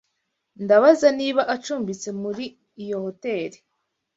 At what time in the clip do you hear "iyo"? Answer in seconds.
2.83-2.97